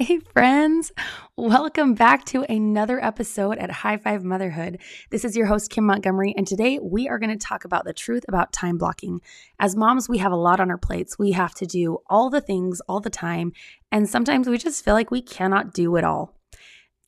[0.00, 0.92] Hey, friends.
[1.36, 4.80] Welcome back to another episode at High Five Motherhood.
[5.10, 7.92] This is your host, Kim Montgomery, and today we are going to talk about the
[7.92, 9.20] truth about time blocking.
[9.58, 11.18] As moms, we have a lot on our plates.
[11.18, 13.52] We have to do all the things all the time,
[13.90, 16.36] and sometimes we just feel like we cannot do it all.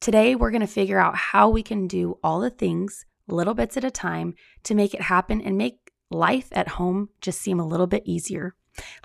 [0.01, 3.77] Today, we're going to figure out how we can do all the things, little bits
[3.77, 4.35] at a time,
[4.65, 8.57] to make it happen and make life at home just seem a little bit easier.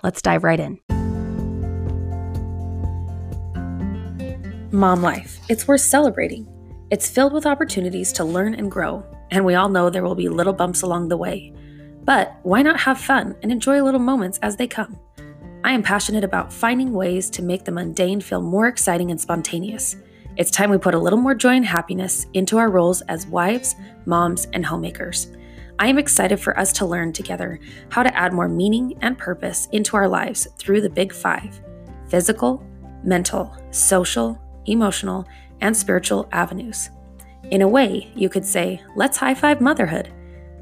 [0.02, 1.05] Let's dive right in.
[4.76, 5.40] Mom life.
[5.48, 6.46] It's worth celebrating.
[6.90, 10.28] It's filled with opportunities to learn and grow, and we all know there will be
[10.28, 11.54] little bumps along the way.
[12.04, 14.98] But why not have fun and enjoy little moments as they come?
[15.64, 19.96] I am passionate about finding ways to make the mundane feel more exciting and spontaneous.
[20.36, 23.76] It's time we put a little more joy and happiness into our roles as wives,
[24.04, 25.32] moms, and homemakers.
[25.78, 29.68] I am excited for us to learn together how to add more meaning and purpose
[29.72, 31.62] into our lives through the Big Five
[32.10, 32.62] physical,
[33.02, 35.26] mental, social, emotional,
[35.60, 36.90] and spiritual avenues.
[37.50, 40.12] In a way, you could say, let's high five motherhood.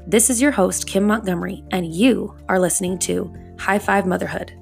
[0.07, 4.53] This is your host, Kim Montgomery, and you are listening to High Five Motherhood.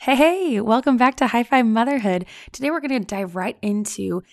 [0.00, 2.26] Hey, hey, welcome back to High Five Motherhood.
[2.50, 4.24] Today we're going to dive right into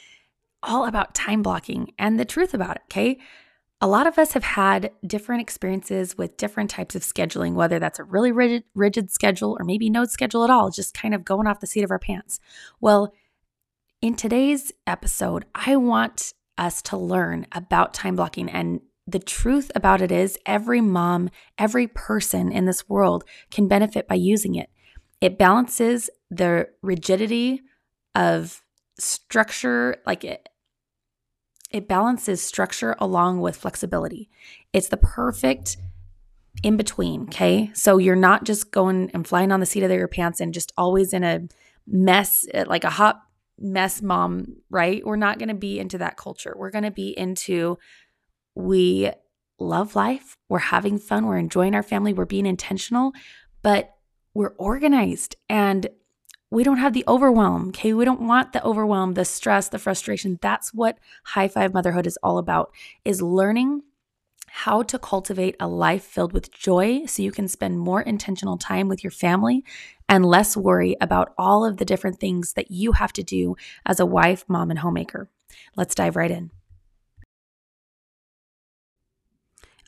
[0.64, 3.20] all about time blocking and the truth about it, okay?
[3.80, 8.00] A lot of us have had different experiences with different types of scheduling, whether that's
[8.00, 11.46] a really rigid, rigid schedule or maybe no schedule at all, just kind of going
[11.46, 12.40] off the seat of our pants.
[12.82, 13.14] Well,
[14.02, 18.50] in today's episode, I want us to learn about time blocking.
[18.50, 24.08] And the truth about it is, every mom, every person in this world can benefit
[24.08, 24.70] by using it.
[25.22, 27.62] It balances the rigidity
[28.16, 28.62] of
[29.00, 30.50] structure, like it,
[31.70, 34.30] it balances structure along with flexibility.
[34.74, 35.78] It's the perfect
[36.64, 37.72] in between, okay?
[37.74, 40.72] So you're not just going and flying on the seat of your pants and just
[40.78, 41.48] always in a
[41.86, 43.22] mess, eh, like a hot
[43.60, 45.06] mess mom, right?
[45.06, 46.54] We're not going to be into that culture.
[46.58, 47.78] We're going to be into
[48.56, 49.12] we
[49.60, 53.12] love life, we're having fun, we're enjoying our family, we're being intentional,
[53.62, 53.96] but
[54.34, 55.88] we're organized and
[56.50, 57.70] we don't have the overwhelm.
[57.70, 57.94] Okay.
[57.94, 60.40] We don't want the overwhelm, the stress, the frustration.
[60.42, 62.72] That's what high five motherhood is all about
[63.04, 63.84] is learning
[64.48, 68.88] how to cultivate a life filled with joy so you can spend more intentional time
[68.88, 69.64] with your family
[70.08, 73.56] and less worry about all of the different things that you have to do
[73.86, 75.30] as a wife, mom, and homemaker.
[75.76, 76.52] Let's dive right in.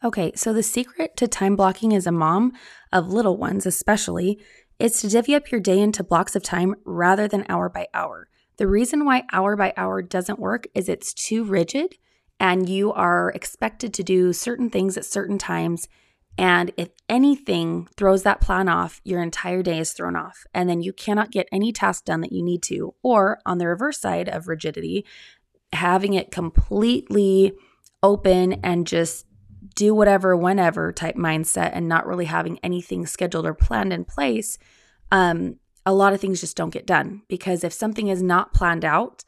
[0.01, 2.53] Okay, so the secret to time blocking as a mom
[2.93, 4.39] of little ones, especially,
[4.79, 8.29] is to divvy up your day into blocks of time rather than hour by hour.
[8.57, 11.95] The reason why hour by hour doesn't work is it's too rigid
[12.39, 15.87] and you are expected to do certain things at certain times.
[16.37, 20.45] And if anything throws that plan off, your entire day is thrown off.
[20.53, 22.95] And then you cannot get any task done that you need to.
[23.03, 25.05] Or on the reverse side of rigidity,
[25.73, 27.53] having it completely
[28.01, 29.25] open and just
[29.75, 34.57] do whatever, whenever type mindset and not really having anything scheduled or planned in place,
[35.11, 38.85] um, a lot of things just don't get done because if something is not planned
[38.85, 39.23] out,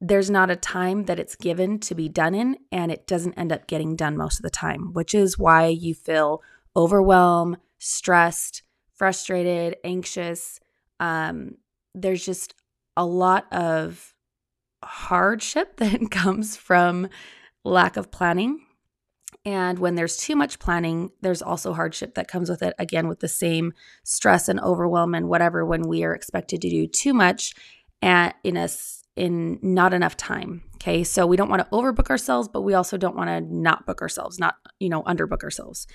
[0.00, 3.50] there's not a time that it's given to be done in, and it doesn't end
[3.50, 6.42] up getting done most of the time, which is why you feel
[6.76, 8.62] overwhelmed, stressed,
[8.94, 10.60] frustrated, anxious.
[11.00, 11.56] Um,
[11.94, 12.54] there's just
[12.96, 14.14] a lot of
[14.84, 17.08] hardship that comes from
[17.64, 18.65] lack of planning
[19.46, 22.74] and when there's too much planning, there's also hardship that comes with it.
[22.80, 26.88] Again, with the same stress and overwhelm and whatever when we are expected to do
[26.88, 27.54] too much
[28.02, 28.68] at in a
[29.14, 30.64] in not enough time.
[30.74, 31.04] Okay.
[31.04, 34.02] So we don't want to overbook ourselves, but we also don't want to not book
[34.02, 35.86] ourselves, not, you know, underbook ourselves.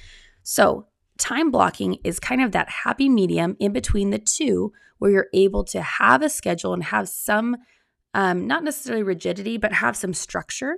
[0.44, 5.28] So time blocking is kind of that happy medium in between the two where you're
[5.34, 7.58] able to have a schedule and have some
[8.14, 10.78] um, not necessarily rigidity, but have some structure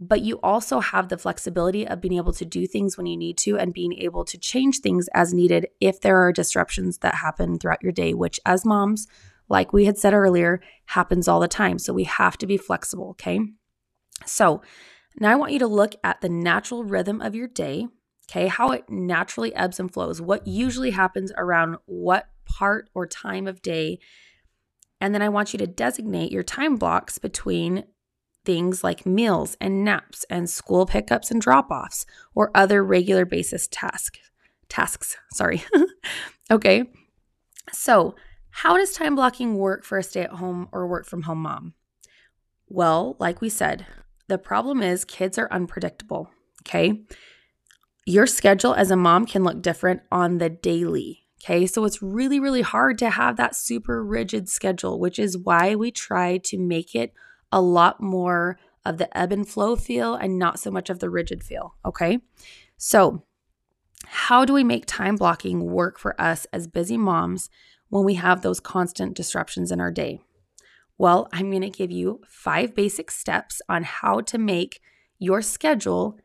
[0.00, 3.36] but you also have the flexibility of being able to do things when you need
[3.38, 7.58] to and being able to change things as needed if there are disruptions that happen
[7.58, 9.08] throughout your day, which as moms,
[9.48, 11.78] like we had said earlier, happens all the time.
[11.78, 13.40] So we have to be flexible, okay?
[14.24, 14.62] So
[15.18, 17.88] now I want you to look at the natural rhythm of your day,
[18.30, 18.46] okay?
[18.46, 23.62] How it naturally ebbs and flows, what usually happens around what part or time of
[23.62, 23.98] day.
[25.00, 27.84] And then I want you to designate your time blocks between
[28.48, 34.18] things like meals and naps and school pickups and drop-offs or other regular basis tasks.
[34.70, 35.62] Tasks, sorry.
[36.50, 36.84] okay.
[37.70, 38.14] So,
[38.50, 41.74] how does time blocking work for a stay-at-home or work from home mom?
[42.68, 43.84] Well, like we said,
[44.28, 46.30] the problem is kids are unpredictable,
[46.62, 47.04] okay?
[48.08, 51.26] your schedule as a mom can look different on the daily.
[51.44, 55.74] Okay, so it's really, really hard to have that super rigid schedule, which is why
[55.74, 57.12] we try to make it
[57.52, 61.10] a lot more of the ebb and flow feel and not so much of the
[61.10, 61.74] rigid feel.
[61.84, 62.18] Okay,
[62.76, 63.22] so
[64.06, 67.50] how do we make time blocking work for us as busy moms
[67.88, 70.20] when we have those constant disruptions in our day?
[70.96, 74.80] Well, I'm going to give you five basic steps on how to make
[75.18, 76.18] your schedule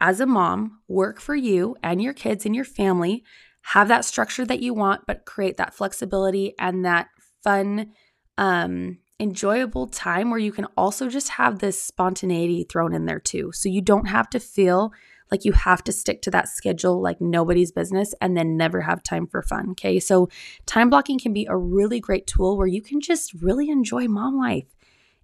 [0.00, 3.24] as a mom work for you and your kids and your family.
[3.68, 7.08] Have that structure that you want, but create that flexibility and that
[7.42, 7.92] fun,
[8.36, 13.52] um, enjoyable time where you can also just have this spontaneity thrown in there too.
[13.52, 14.92] So you don't have to feel
[15.30, 19.02] like you have to stick to that schedule like nobody's business and then never have
[19.02, 19.70] time for fun.
[19.70, 19.98] Okay.
[19.98, 20.28] So
[20.66, 24.36] time blocking can be a really great tool where you can just really enjoy mom
[24.36, 24.66] life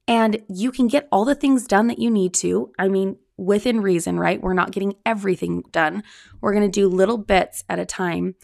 [0.08, 2.72] and you can get all the things done that you need to.
[2.78, 4.42] I mean, within reason, right?
[4.42, 6.02] We're not getting everything done.
[6.40, 8.34] We're going to do little bits at a time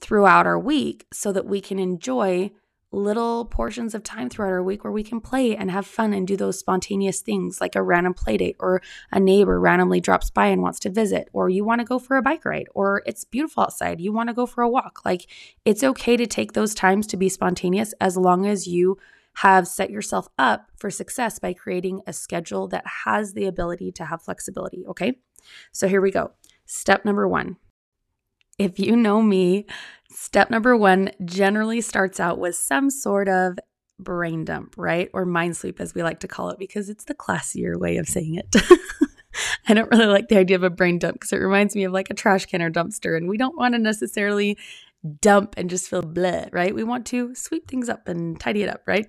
[0.00, 2.50] throughout our week so that we can enjoy
[2.92, 6.28] little portions of time throughout our week where we can play and have fun and
[6.28, 10.46] do those spontaneous things like a random play date or a neighbor randomly drops by
[10.46, 13.24] and wants to visit or you want to go for a bike ride or it's
[13.24, 15.00] beautiful outside you want to go for a walk.
[15.04, 15.26] Like
[15.64, 18.98] it's okay to take those times to be spontaneous as long as you
[19.36, 24.04] have set yourself up for success by creating a schedule that has the ability to
[24.04, 25.18] have flexibility okay?
[25.72, 26.32] So here we go.
[26.66, 27.56] Step number 1
[28.58, 29.66] if you know me,
[30.12, 33.58] step number one generally starts out with some sort of
[33.98, 35.08] brain dump, right?
[35.12, 38.08] Or mind sweep, as we like to call it, because it's the classier way of
[38.08, 38.54] saying it.
[39.68, 41.92] I don't really like the idea of a brain dump because it reminds me of
[41.92, 44.58] like a trash can or dumpster, and we don't want to necessarily
[45.20, 46.74] dump and just feel bleh, right?
[46.74, 49.06] We want to sweep things up and tidy it up, right?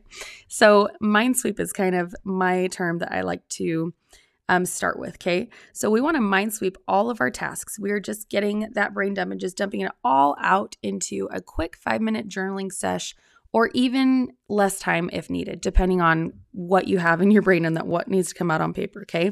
[0.48, 3.94] So, mind sweep is kind of my term that I like to
[4.50, 5.16] um, start with.
[5.16, 5.50] Okay.
[5.72, 7.80] So we want to mind sweep all of our tasks.
[7.80, 11.78] We're just getting that brain dump and just dumping it all out into a quick
[11.78, 13.16] five minute journaling sesh
[13.54, 17.78] or even less time if needed, depending on what you have in your brain and
[17.78, 19.02] that what needs to come out on paper.
[19.04, 19.32] Okay.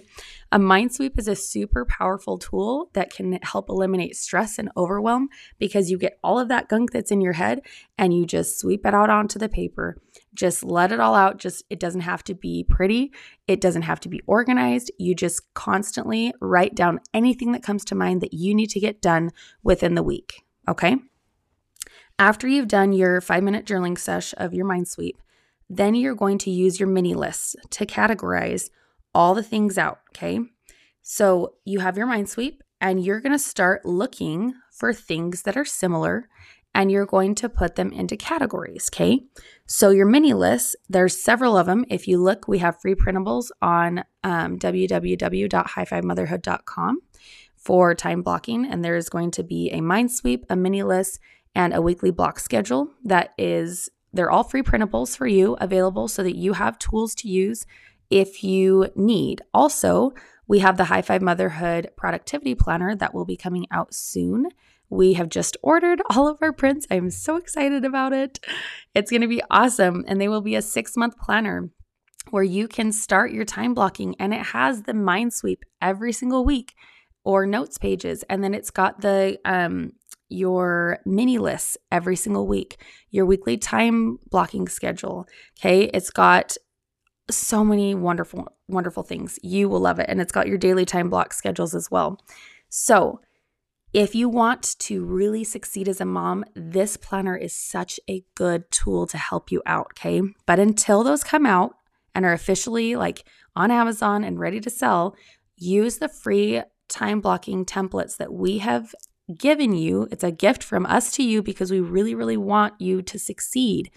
[0.51, 5.27] A mind sweep is a super powerful tool that can help eliminate stress and overwhelm
[5.57, 7.61] because you get all of that gunk that's in your head
[7.97, 9.97] and you just sweep it out onto the paper.
[10.35, 11.37] Just let it all out.
[11.37, 13.11] Just, it doesn't have to be pretty.
[13.47, 14.91] It doesn't have to be organized.
[14.99, 19.01] You just constantly write down anything that comes to mind that you need to get
[19.01, 19.31] done
[19.63, 20.43] within the week.
[20.69, 20.97] Okay.
[22.21, 25.19] After you've done your five minute journaling sesh of your mind sweep,
[25.67, 28.69] then you're going to use your mini lists to categorize
[29.15, 30.01] all the things out.
[30.09, 30.39] Okay.
[31.01, 35.57] So you have your mind sweep and you're going to start looking for things that
[35.57, 36.29] are similar
[36.75, 38.87] and you're going to put them into categories.
[38.93, 39.21] Okay.
[39.65, 41.85] So your mini lists, there's several of them.
[41.89, 46.99] If you look, we have free printables on um, www.highfivemotherhood.com
[47.55, 48.65] for time blocking.
[48.65, 51.19] And there's going to be a mind sweep, a mini list,
[51.55, 56.23] and a weekly block schedule that is they're all free printables for you available so
[56.23, 57.65] that you have tools to use
[58.09, 59.41] if you need.
[59.53, 60.13] Also,
[60.47, 64.49] we have the High Five Motherhood Productivity Planner that will be coming out soon.
[64.89, 66.85] We have just ordered all of our prints.
[66.91, 68.45] I'm so excited about it.
[68.93, 70.03] It's going to be awesome.
[70.07, 71.69] And they will be a six month planner
[72.29, 76.45] where you can start your time blocking and it has the mind sweep every single
[76.45, 76.75] week
[77.23, 78.23] or notes pages.
[78.29, 79.93] And then it's got the um,
[80.31, 85.27] your mini lists every single week, your weekly time blocking schedule.
[85.59, 85.85] Okay.
[85.93, 86.57] It's got
[87.29, 89.39] so many wonderful, wonderful things.
[89.41, 90.07] You will love it.
[90.09, 92.19] And it's got your daily time block schedules as well.
[92.69, 93.19] So,
[93.93, 98.71] if you want to really succeed as a mom, this planner is such a good
[98.71, 99.87] tool to help you out.
[99.97, 100.21] Okay.
[100.45, 101.75] But until those come out
[102.15, 105.15] and are officially like on Amazon and ready to sell,
[105.57, 108.93] use the free time blocking templates that we have
[109.37, 110.07] given you.
[110.11, 113.91] It's a gift from us to you because we really, really want you to succeed.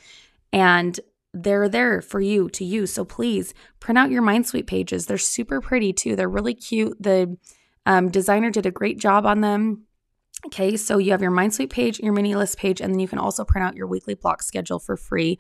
[0.53, 0.99] And
[1.33, 2.93] they're there for you to use.
[2.93, 5.07] So please print out your MindSweep pages.
[5.07, 6.15] They're super pretty too.
[6.15, 6.97] They're really cute.
[7.01, 7.37] The
[7.87, 9.85] um, designer did a great job on them.
[10.47, 13.19] Okay, so you have your MindSweep page, your mini list page, and then you can
[13.19, 15.39] also print out your weekly block schedule for free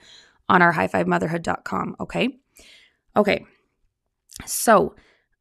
[0.48, 1.96] on our highfivemotherhood.com.
[2.00, 2.38] Okay.
[3.16, 3.44] Okay.
[4.46, 4.94] So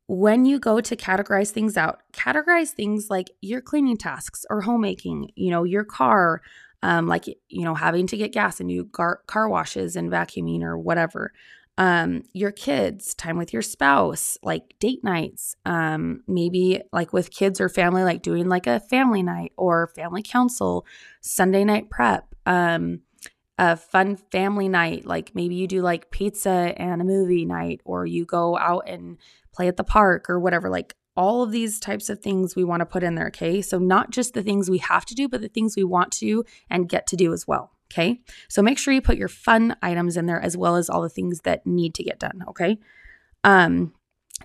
[0.08, 5.32] when you go to categorize things out, categorize things like your cleaning tasks or homemaking,
[5.36, 6.42] you know, your car,
[6.82, 10.62] um, like, you know, having to get gas and do car, car washes and vacuuming
[10.62, 11.32] or whatever.
[11.78, 17.60] Um, your kids, time with your spouse, like date nights, um, maybe like with kids
[17.60, 20.86] or family, like doing like a family night or family council,
[21.22, 23.00] Sunday night prep, um,
[23.58, 28.06] a fun family night, like maybe you do like pizza and a movie night, or
[28.06, 29.18] you go out and
[29.54, 30.70] play at the park or whatever.
[30.70, 33.62] Like all of these types of things we want to put in there, okay?
[33.62, 36.44] So, not just the things we have to do, but the things we want to
[36.70, 38.20] and get to do as well, okay?
[38.50, 41.10] So, make sure you put your fun items in there as well as all the
[41.10, 42.80] things that need to get done, okay?
[43.44, 43.94] Um,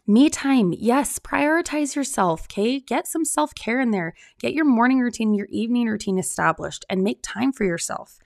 [0.07, 2.81] me time, yes, prioritize yourself, okay?
[2.81, 4.15] Get some self care in there.
[4.39, 8.19] Get your morning routine, your evening routine established, and make time for yourself.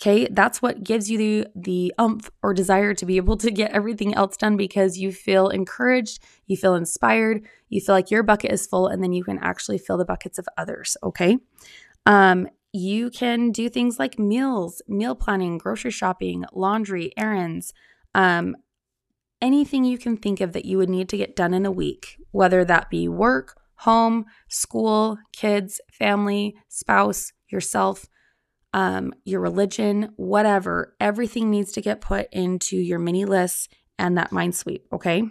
[0.00, 3.70] Okay, that's what gives you the the umph or desire to be able to get
[3.72, 8.52] everything else done because you feel encouraged, you feel inspired, you feel like your bucket
[8.52, 10.96] is full, and then you can actually fill the buckets of others.
[11.02, 11.38] Okay,
[12.06, 17.72] um, you can do things like meals, meal planning, grocery shopping, laundry, errands,
[18.14, 18.56] um,
[19.40, 22.16] anything you can think of that you would need to get done in a week,
[22.30, 28.06] whether that be work, home, school, kids, family, spouse, yourself
[28.72, 34.32] um, your religion, whatever, everything needs to get put into your mini list and that
[34.32, 35.24] mind sweep, okay?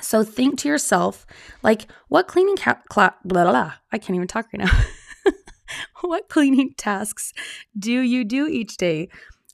[0.00, 1.26] So think to yourself,
[1.62, 5.32] like, what cleaning ca- cla- blah, blah, blah, I can't even talk right now.
[6.02, 7.32] what cleaning tasks
[7.78, 9.08] do you do each day?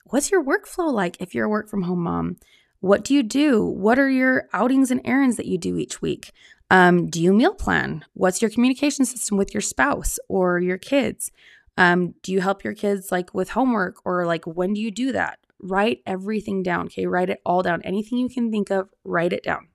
[0.07, 2.37] What's your workflow like if you're a work from home mom?
[2.81, 3.65] What do you do?
[3.65, 6.33] What are your outings and errands that you do each week?
[6.71, 8.05] Um, do you meal plan?
[8.13, 11.31] What's your communication system with your spouse or your kids?
[11.77, 15.13] Um, do you help your kids like with homework or like when do you do
[15.13, 15.39] that?
[15.61, 16.87] Write everything down.
[16.87, 17.07] Okay.
[17.07, 17.83] Write it all down.
[17.83, 19.69] Anything you can think of, write it down.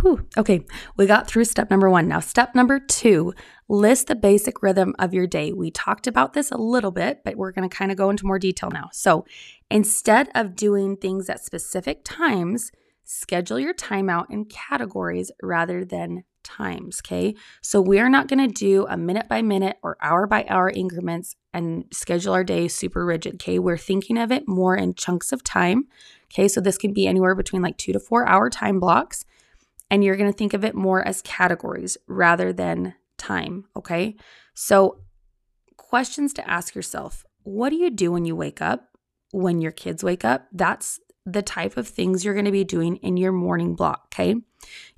[0.00, 0.26] Whew.
[0.38, 0.64] Okay,
[0.96, 2.06] we got through step number one.
[2.06, 3.34] Now, step number two
[3.68, 5.52] list the basic rhythm of your day.
[5.52, 8.24] We talked about this a little bit, but we're going to kind of go into
[8.24, 8.88] more detail now.
[8.92, 9.26] So,
[9.70, 12.70] instead of doing things at specific times,
[13.04, 17.00] schedule your time out in categories rather than times.
[17.04, 17.34] Okay.
[17.62, 20.70] So we are not going to do a minute by minute or hour by hour
[20.70, 23.34] increments and schedule our day super rigid.
[23.34, 23.58] Okay.
[23.58, 25.84] We're thinking of it more in chunks of time.
[26.32, 26.48] Okay.
[26.48, 29.24] So this can be anywhere between like two to four hour time blocks.
[29.90, 33.64] And you're going to think of it more as categories rather than time.
[33.76, 34.16] Okay.
[34.54, 34.98] So,
[35.76, 38.88] questions to ask yourself what do you do when you wake up?
[39.32, 40.46] When your kids wake up?
[40.52, 44.06] That's the type of things you're going to be doing in your morning block.
[44.06, 44.36] Okay.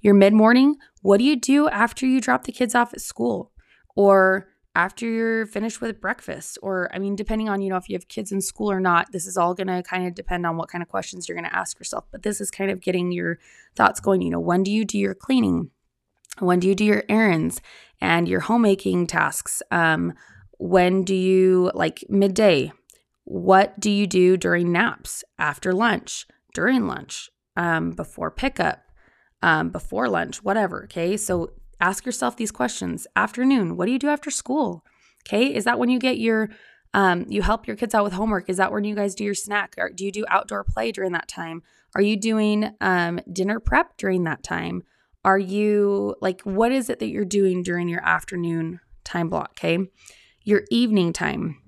[0.00, 3.52] Your mid morning, what do you do after you drop the kids off at school
[3.95, 6.59] or after you're finished with breakfast?
[6.62, 9.12] Or, I mean, depending on, you know, if you have kids in school or not,
[9.12, 11.49] this is all going to kind of depend on what kind of questions you're going
[11.49, 12.05] to ask yourself.
[12.11, 13.38] But this is kind of getting your
[13.76, 14.23] thoughts going.
[14.23, 15.71] You know, when do you do your cleaning?
[16.38, 17.61] When do you do your errands
[18.00, 19.62] and your homemaking tasks?
[19.71, 20.14] Um,
[20.59, 22.73] when do you like midday?
[23.25, 28.83] What do you do during naps, after lunch, during lunch, um, before pickup?
[29.43, 30.85] um, before lunch, whatever.
[30.85, 31.17] Okay.
[31.17, 33.07] So ask yourself these questions.
[33.17, 34.85] Afternoon, what do you do after school?
[35.26, 35.55] Okay.
[35.55, 36.49] Is that when you get your,
[36.95, 38.49] um, you help your kids out with homework?
[38.49, 39.75] Is that when you guys do your snack?
[39.79, 41.62] Or do you do outdoor play during that time?
[41.95, 44.83] Are you doing um, dinner prep during that time?
[45.25, 49.52] Are you like, what is it that you're doing during your afternoon time block?
[49.59, 49.79] Okay.
[50.45, 51.62] Your evening time.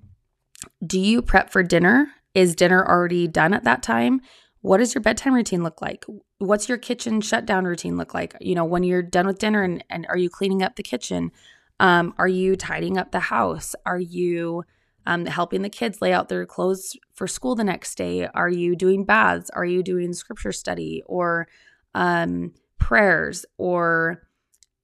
[0.85, 2.11] Do you prep for dinner?
[2.33, 4.21] Is dinner already done at that time?
[4.61, 6.05] What does your bedtime routine look like?
[6.39, 8.35] What's your kitchen shutdown routine look like?
[8.41, 11.31] You know, when you're done with dinner and, and are you cleaning up the kitchen?
[11.79, 13.75] Um, are you tidying up the house?
[13.85, 14.63] Are you
[15.05, 18.27] um, helping the kids lay out their clothes for school the next day?
[18.27, 19.49] Are you doing baths?
[19.51, 21.47] Are you doing scripture study or
[21.93, 24.24] um, prayers or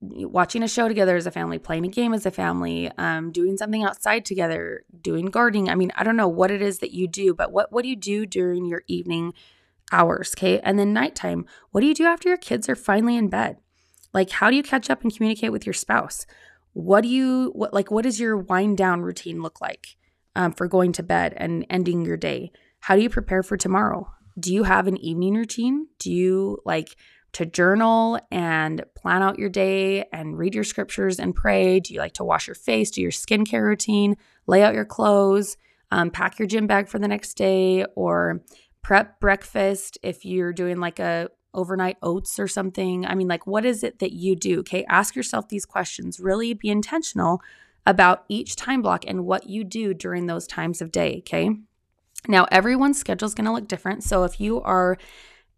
[0.02, 3.56] watching a show together as a family, playing a game as a family, um, doing
[3.56, 5.70] something outside together, doing gardening?
[5.70, 7.88] I mean, I don't know what it is that you do, but what what do
[7.88, 9.32] you do during your evening
[9.92, 10.34] hours.
[10.36, 10.58] Okay.
[10.60, 13.58] And then nighttime, what do you do after your kids are finally in bed?
[14.12, 16.26] Like, how do you catch up and communicate with your spouse?
[16.72, 19.96] What do you, what, like, what does your wind down routine look like
[20.34, 22.50] um, for going to bed and ending your day?
[22.80, 24.10] How do you prepare for tomorrow?
[24.38, 25.88] Do you have an evening routine?
[25.98, 26.96] Do you like
[27.32, 31.80] to journal and plan out your day and read your scriptures and pray?
[31.80, 35.56] Do you like to wash your face, do your skincare routine, lay out your clothes,
[35.90, 38.42] um, pack your gym bag for the next day, or
[38.82, 43.06] prep breakfast if you're doing like a overnight oats or something.
[43.06, 44.60] I mean, like, what is it that you do?
[44.60, 44.84] Okay.
[44.88, 46.18] Ask yourself these questions.
[46.18, 47.40] Really be intentional
[47.86, 51.18] about each time block and what you do during those times of day.
[51.18, 51.50] Okay.
[52.28, 54.04] Now, everyone's schedule is going to look different.
[54.04, 54.96] So if you are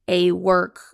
[0.08, 0.93] a work,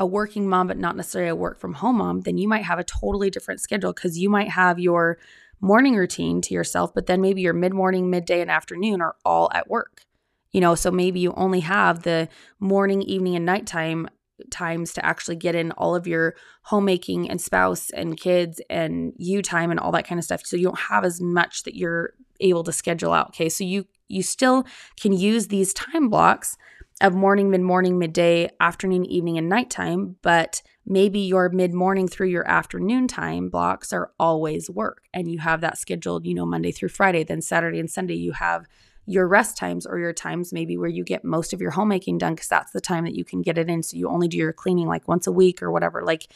[0.00, 2.78] a working mom, but not necessarily a work from home mom, then you might have
[2.78, 5.18] a totally different schedule because you might have your
[5.60, 9.50] morning routine to yourself, but then maybe your mid morning, midday, and afternoon are all
[9.52, 10.06] at work.
[10.52, 12.28] You know, so maybe you only have the
[12.58, 14.08] morning, evening, and nighttime
[14.50, 19.42] times to actually get in all of your homemaking and spouse and kids and you
[19.42, 20.40] time and all that kind of stuff.
[20.46, 23.28] So you don't have as much that you're able to schedule out.
[23.28, 23.50] Okay.
[23.50, 24.64] So you you still
[24.98, 26.56] can use these time blocks
[27.00, 32.28] of morning, mid morning, midday, afternoon, evening, and nighttime, but maybe your mid morning through
[32.28, 36.72] your afternoon time blocks are always work and you have that scheduled, you know, Monday
[36.72, 37.24] through Friday.
[37.24, 38.66] Then Saturday and Sunday, you have
[39.06, 42.34] your rest times or your times maybe where you get most of your homemaking done
[42.34, 43.82] because that's the time that you can get it in.
[43.82, 46.02] So you only do your cleaning like once a week or whatever.
[46.02, 46.28] Like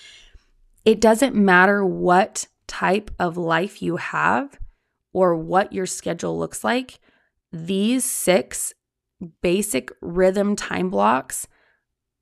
[0.85, 4.59] it doesn't matter what type of life you have
[5.13, 6.99] or what your schedule looks like.
[7.53, 8.73] These six
[9.43, 11.47] basic rhythm time blocks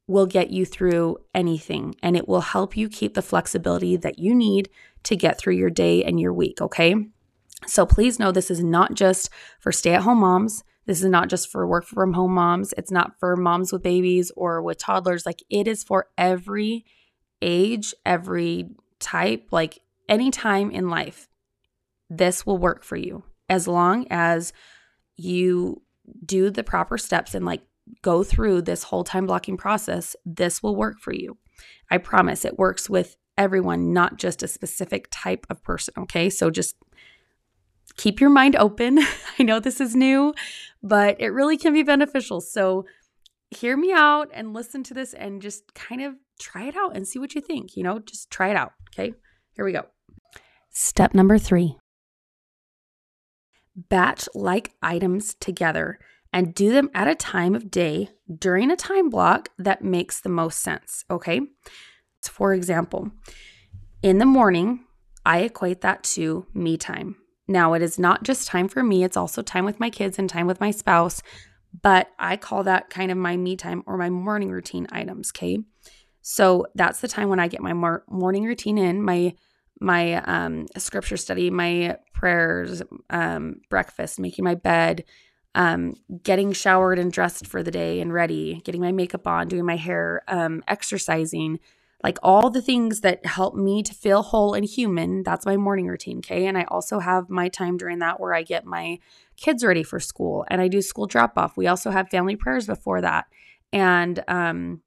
[0.06, 4.34] will get you through anything and it will help you keep the flexibility that you
[4.34, 4.68] need
[5.04, 6.94] to get through your day and your week, okay?
[7.66, 9.30] So please know this is not just
[9.60, 10.64] for stay at home moms.
[10.86, 12.74] This is not just for work from home moms.
[12.76, 15.24] It's not for moms with babies or with toddlers.
[15.24, 16.84] Like it is for every
[17.40, 21.28] age, every type, like any time in life.
[22.10, 24.52] This will work for you as long as
[25.16, 25.82] you
[26.24, 27.62] do the proper steps and like
[28.02, 30.16] go through this whole time blocking process.
[30.24, 31.38] This will work for you.
[31.90, 35.94] I promise it works with everyone, not just a specific type of person.
[35.98, 36.30] Okay.
[36.30, 36.76] So just
[37.96, 38.98] keep your mind open.
[39.38, 40.34] I know this is new,
[40.82, 42.40] but it really can be beneficial.
[42.40, 42.86] So
[43.50, 47.06] hear me out and listen to this and just kind of try it out and
[47.06, 47.76] see what you think.
[47.76, 48.72] You know, just try it out.
[48.92, 49.14] Okay,
[49.52, 49.86] here we go.
[50.70, 51.76] Step number three
[53.74, 55.98] batch like items together
[56.32, 60.28] and do them at a time of day during a time block that makes the
[60.28, 61.04] most sense.
[61.10, 61.40] Okay,
[62.20, 63.10] so for example,
[64.02, 64.84] in the morning,
[65.24, 67.16] I equate that to me time.
[67.48, 70.28] Now, it is not just time for me, it's also time with my kids and
[70.28, 71.22] time with my spouse,
[71.82, 75.58] but I call that kind of my me time or my morning routine items, okay?
[76.22, 79.34] So that's the time when I get my mor- morning routine in, my
[79.82, 85.04] my um, scripture study, my prayers, um, breakfast, making my bed,
[85.54, 89.66] um, getting showered and dressed for the day and ready, getting my makeup on, doing
[89.66, 91.58] my hair, um, exercising,
[92.02, 95.22] like all the things that help me to feel whole and human.
[95.22, 96.18] That's my morning routine.
[96.18, 96.46] Okay.
[96.46, 98.98] And I also have my time during that where I get my
[99.36, 101.56] kids ready for school and I do school drop off.
[101.56, 103.26] We also have family prayers before that.
[103.72, 104.82] And, um,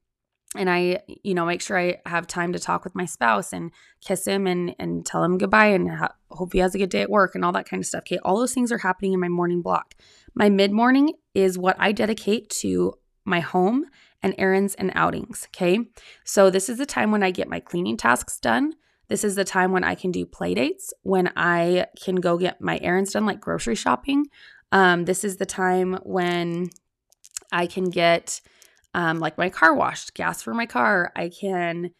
[0.58, 3.70] and I, you know, make sure I have time to talk with my spouse and
[4.00, 7.02] kiss him and and tell him goodbye and ha- hope he has a good day
[7.02, 8.02] at work and all that kind of stuff.
[8.02, 9.94] Okay, all those things are happening in my morning block.
[10.34, 13.86] My mid morning is what I dedicate to my home
[14.22, 15.46] and errands and outings.
[15.50, 15.78] Okay.
[16.24, 18.74] So this is the time when I get my cleaning tasks done.
[19.08, 22.60] This is the time when I can do play dates, when I can go get
[22.60, 24.26] my errands done, like grocery shopping.
[24.72, 26.70] Um, this is the time when
[27.52, 28.40] I can get
[28.96, 31.12] um, like my car washed, gas for my car.
[31.14, 31.90] I can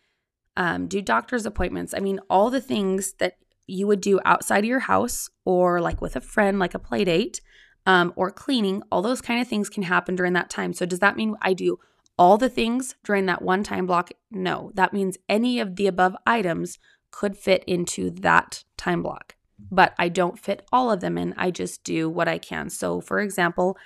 [0.57, 1.93] um, do doctor's appointments.
[1.95, 3.35] I mean, all the things that
[3.67, 7.05] you would do outside of your house or like with a friend, like a play
[7.05, 7.43] date
[7.85, 10.73] um, or cleaning, all those kind of things can happen during that time.
[10.73, 11.79] So, does that mean I do
[12.19, 14.11] all the things during that one time block?
[14.31, 16.79] No, that means any of the above items
[17.11, 19.37] could fit into that time block,
[19.71, 21.35] but I don't fit all of them in.
[21.37, 22.71] I just do what I can.
[22.71, 23.77] So, for example,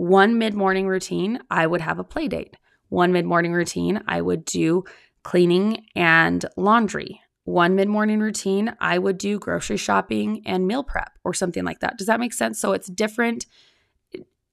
[0.00, 2.56] one mid morning routine, I would have a play date.
[2.88, 4.84] One mid morning routine, I would do
[5.22, 7.20] cleaning and laundry.
[7.44, 11.80] One mid morning routine, I would do grocery shopping and meal prep or something like
[11.80, 11.98] that.
[11.98, 12.58] Does that make sense?
[12.58, 13.44] So it's different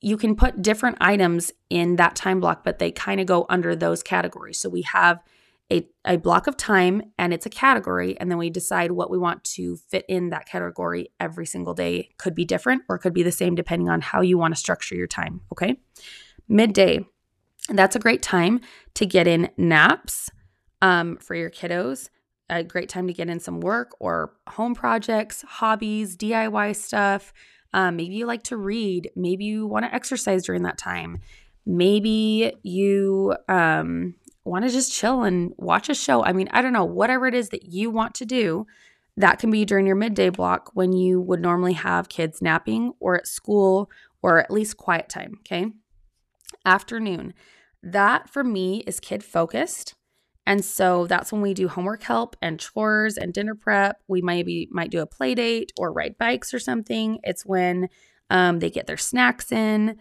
[0.01, 3.75] you can put different items in that time block, but they kind of go under
[3.75, 4.59] those categories.
[4.59, 5.23] So we have
[5.71, 9.17] a, a block of time and it's a category, and then we decide what we
[9.17, 12.09] want to fit in that category every single day.
[12.17, 14.95] Could be different or could be the same depending on how you want to structure
[14.95, 15.41] your time.
[15.51, 15.77] Okay.
[16.47, 17.05] Midday,
[17.69, 18.61] that's a great time
[18.93, 20.29] to get in naps
[20.81, 22.09] um, for your kiddos.
[22.49, 27.33] A great time to get in some work or home projects, hobbies, DIY stuff.
[27.73, 29.11] Um, maybe you like to read.
[29.17, 31.19] Maybe you want to exercise during that time.
[31.65, 34.15] Maybe you um,
[34.47, 36.23] want to just chill and watch a show.
[36.23, 38.65] I mean, I don't know, whatever it is that you want to do,
[39.17, 43.15] that can be during your midday block when you would normally have kids napping or
[43.15, 43.89] at school
[44.21, 45.35] or at least quiet time.
[45.39, 45.67] Okay.
[46.65, 47.33] Afternoon.
[47.81, 49.95] That for me is kid focused.
[50.45, 54.01] And so that's when we do homework help and chores and dinner prep.
[54.07, 57.19] We maybe might do a play date or ride bikes or something.
[57.23, 57.89] It's when
[58.29, 59.97] um, they get their snacks in.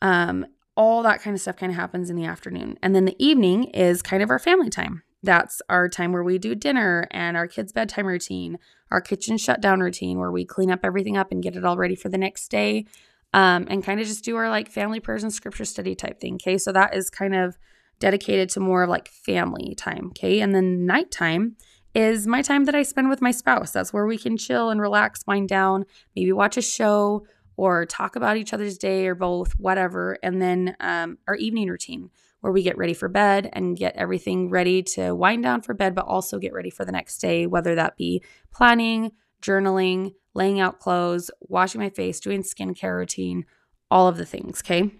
[0.00, 2.78] Um, all that kind of stuff kind of happens in the afternoon.
[2.82, 5.02] And then the evening is kind of our family time.
[5.22, 8.58] That's our time where we do dinner and our kids' bedtime routine,
[8.90, 11.94] our kitchen shutdown routine, where we clean up everything up and get it all ready
[11.94, 12.86] for the next day.
[13.32, 16.34] Um, and kind of just do our like family prayers and scripture study type thing.
[16.34, 16.56] Okay.
[16.56, 17.58] So that is kind of
[17.98, 20.08] dedicated to more of like family time.
[20.08, 20.40] Okay.
[20.40, 21.56] And then nighttime
[21.94, 23.70] is my time that I spend with my spouse.
[23.70, 25.84] That's where we can chill and relax, wind down,
[26.14, 30.18] maybe watch a show or talk about each other's day or both, whatever.
[30.22, 34.50] And then um, our evening routine, where we get ready for bed and get everything
[34.50, 37.74] ready to wind down for bed, but also get ready for the next day, whether
[37.74, 43.46] that be planning, journaling, laying out clothes, washing my face, doing skincare routine,
[43.90, 44.60] all of the things.
[44.60, 44.90] Okay.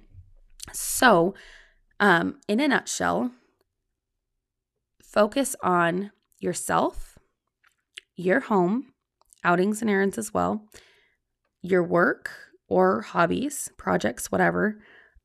[0.73, 1.35] So,
[2.01, 3.31] um, in a nutshell,
[5.03, 7.19] focus on yourself,
[8.17, 8.95] your home,
[9.45, 10.67] outings and errands as well,
[11.65, 12.31] your work
[12.69, 14.79] or hobbies, projects, whatever,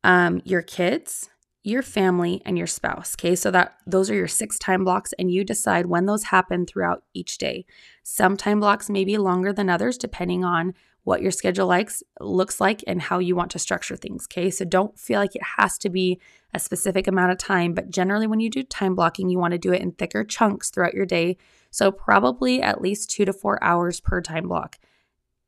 [0.04, 1.30] um, your kids,
[1.64, 3.16] your family, and your spouse.
[3.20, 6.66] Okay, so that those are your six time blocks, and you decide when those happen
[6.66, 7.66] throughout each day.
[8.04, 10.74] Some time blocks may be longer than others, depending on
[11.04, 14.26] what your schedule likes looks like and how you want to structure things.
[14.26, 16.20] Okay, so don't feel like it has to be
[16.54, 19.58] a specific amount of time, but generally, when you do time blocking, you want to
[19.58, 21.36] do it in thicker chunks throughout your day.
[21.70, 24.78] So, probably at least two to four hours per time block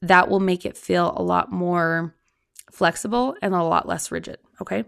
[0.01, 2.15] that will make it feel a lot more
[2.71, 4.37] flexible and a lot less rigid.
[4.61, 4.85] Okay.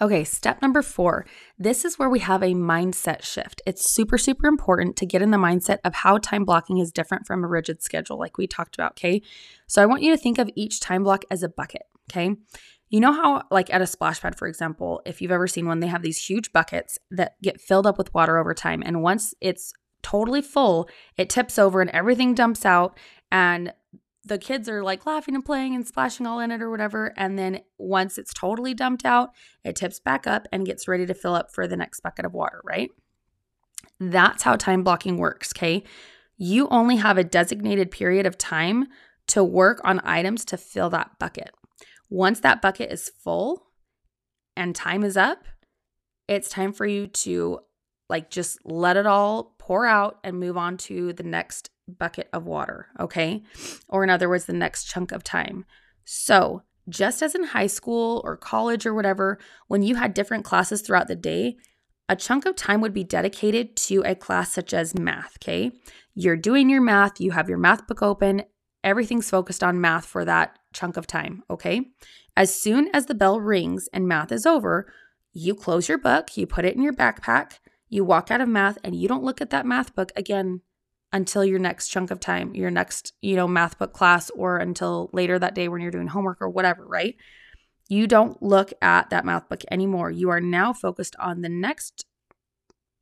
[0.00, 1.26] Okay, step number four.
[1.58, 3.62] This is where we have a mindset shift.
[3.64, 7.24] It's super, super important to get in the mindset of how time blocking is different
[7.24, 8.92] from a rigid schedule, like we talked about.
[8.92, 9.22] Okay.
[9.68, 11.82] So I want you to think of each time block as a bucket.
[12.10, 12.34] Okay.
[12.88, 15.78] You know how, like at a splash pad, for example, if you've ever seen one,
[15.78, 18.82] they have these huge buckets that get filled up with water over time.
[18.84, 22.98] And once it's totally full, it tips over and everything dumps out.
[23.30, 23.72] And
[24.24, 27.12] the kids are like laughing and playing and splashing all in it or whatever.
[27.16, 29.30] And then once it's totally dumped out,
[29.64, 32.32] it tips back up and gets ready to fill up for the next bucket of
[32.32, 32.90] water, right?
[33.98, 35.82] That's how time blocking works, okay?
[36.36, 38.86] You only have a designated period of time
[39.28, 41.50] to work on items to fill that bucket.
[42.10, 43.66] Once that bucket is full
[44.56, 45.44] and time is up,
[46.28, 47.60] it's time for you to
[48.08, 52.46] like just let it all pour out and move on to the next bucket of
[52.46, 53.44] water, okay?
[53.88, 55.64] Or in other words, the next chunk of time.
[56.04, 60.82] So, just as in high school or college or whatever, when you had different classes
[60.82, 61.58] throughout the day,
[62.08, 65.70] a chunk of time would be dedicated to a class such as math, okay?
[66.12, 68.42] You're doing your math, you have your math book open,
[68.82, 71.82] everything's focused on math for that chunk of time, okay?
[72.36, 74.92] As soon as the bell rings and math is over,
[75.32, 77.58] you close your book, you put it in your backpack,
[77.92, 80.62] you walk out of math and you don't look at that math book again
[81.12, 85.10] until your next chunk of time, your next, you know, math book class or until
[85.12, 87.16] later that day when you're doing homework or whatever, right?
[87.90, 90.10] You don't look at that math book anymore.
[90.10, 92.06] You are now focused on the next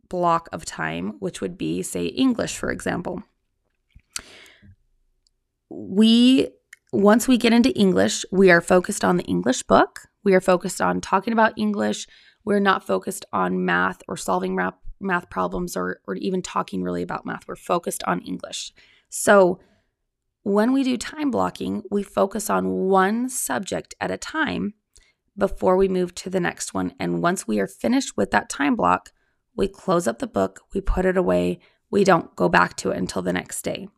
[0.09, 3.23] block of time, which would be, say, English, for example.
[5.69, 6.49] We,
[6.93, 10.01] once we get into English, we are focused on the English book.
[10.25, 12.09] We are focused on talking about English.
[12.45, 17.03] We're not focused on math or solving math, math problems or, or even talking really
[17.03, 17.47] about math.
[17.47, 18.73] We're focused on English.
[19.09, 19.61] So
[20.43, 24.75] when we do time blocking, we focus on one subject at a time
[25.37, 26.95] before we move to the next one.
[26.99, 29.11] And once we are finished with that time block,
[29.55, 32.97] we close up the book, we put it away, we don't go back to it
[32.97, 33.89] until the next day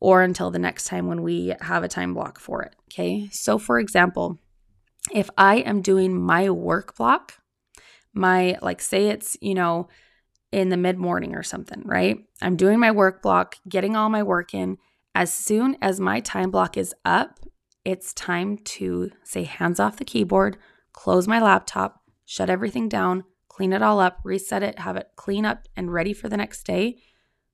[0.00, 2.74] or until the next time when we have a time block for it.
[2.90, 3.28] Okay.
[3.30, 4.38] So, for example,
[5.12, 7.34] if I am doing my work block,
[8.12, 9.88] my, like, say it's, you know,
[10.50, 12.18] in the mid morning or something, right?
[12.40, 14.78] I'm doing my work block, getting all my work in.
[15.14, 17.40] As soon as my time block is up,
[17.84, 20.56] it's time to say hands off the keyboard,
[20.92, 25.44] close my laptop, shut everything down, clean it all up, reset it, have it clean
[25.44, 26.98] up and ready for the next day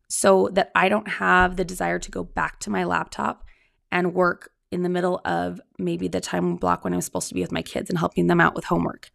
[0.09, 3.44] so that I don't have the desire to go back to my laptop
[3.90, 7.40] and work in the middle of maybe the time block when I'm supposed to be
[7.40, 9.11] with my kids and helping them out with homework.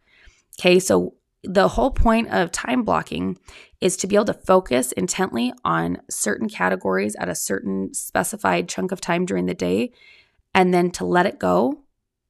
[0.58, 3.38] Okay, so the whole point of time blocking
[3.80, 8.92] is to be able to focus intently on certain categories at a certain specified chunk
[8.92, 9.92] of time during the day
[10.54, 11.80] and then to let it go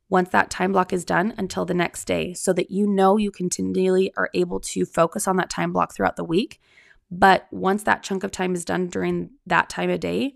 [0.08, 3.30] once that time block is done until the next day so that you know you
[3.30, 6.60] continually are able to focus on that time block throughout the week.
[7.10, 10.34] But once that chunk of time is done during that time of day,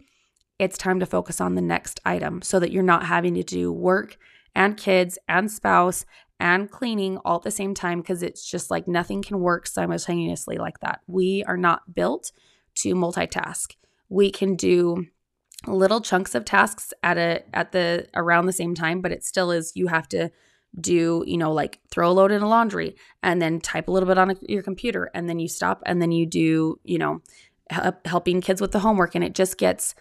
[0.59, 3.73] it's time to focus on the next item so that you're not having to do
[3.73, 4.17] work
[4.55, 6.05] and kids and spouse
[6.41, 10.57] and cleaning all at the same time because it's just like nothing can work simultaneously
[10.57, 11.01] like that.
[11.07, 12.33] We are not built
[12.77, 13.75] to multitask.
[14.09, 15.07] We can do
[15.67, 19.51] little chunks of tasks at a at the around the same time, but it still
[19.51, 20.31] is you have to
[20.81, 24.07] do, you know, like throw a load in a laundry and then type a little
[24.07, 27.21] bit on a, your computer and then you stop and then you do, you know,
[28.05, 29.95] helping kids with the homework and it just gets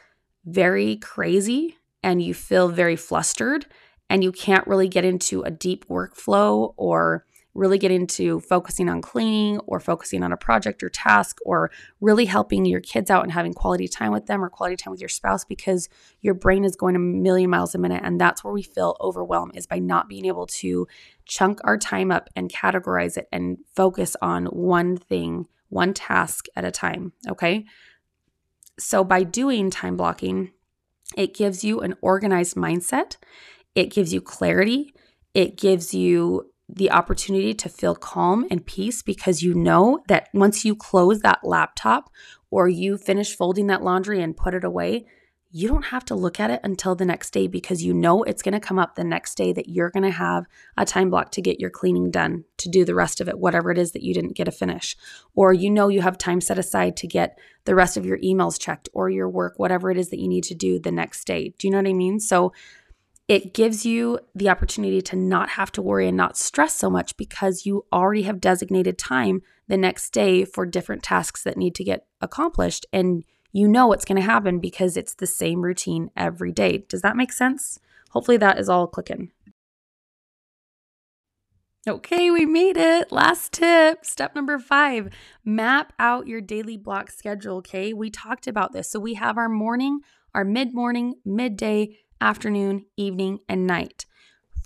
[0.46, 3.66] very crazy and you feel very flustered
[4.10, 7.26] and you can't really get into a deep workflow or
[7.58, 12.26] really get into focusing on cleaning or focusing on a project or task or really
[12.26, 15.10] helping your kids out and having quality time with them or quality time with your
[15.10, 15.90] spouse because
[16.22, 19.58] your brain is going a million miles a minute and that's where we feel overwhelmed
[19.58, 20.88] is by not being able to
[21.26, 26.64] chunk our time up and categorize it and focus on one thing, one task at
[26.64, 27.66] a time, okay?
[28.80, 30.52] So by doing time blocking,
[31.16, 33.18] it gives you an organized mindset.
[33.78, 34.92] It gives you clarity.
[35.36, 40.66] It gives you the opportunity to feel calm and peace because you know that once
[40.66, 42.10] you close that laptop
[42.50, 45.06] or you finish folding that laundry and put it away,
[45.52, 48.42] you don't have to look at it until the next day because you know it's
[48.42, 51.30] going to come up the next day that you're going to have a time block
[51.34, 54.02] to get your cleaning done, to do the rest of it, whatever it is that
[54.02, 54.98] you didn't get to finish.
[55.36, 58.60] Or you know you have time set aside to get the rest of your emails
[58.60, 61.54] checked or your work, whatever it is that you need to do the next day.
[61.60, 62.20] Do you know what I mean?
[62.20, 62.54] So
[63.28, 67.18] it gives you the opportunity to not have to worry and not stress so much
[67.18, 71.84] because you already have designated time the next day for different tasks that need to
[71.84, 72.86] get accomplished.
[72.94, 76.86] And you know what's going to happen because it's the same routine every day.
[76.88, 77.80] Does that make sense?
[78.12, 79.32] Hopefully, that is all clicking.
[81.88, 83.12] Okay, we made it.
[83.12, 85.10] Last tip, step number five
[85.46, 87.58] map out your daily block schedule.
[87.58, 88.90] Okay, we talked about this.
[88.90, 90.02] So we have our morning,
[90.34, 94.06] our mid morning, midday, afternoon, evening, and night.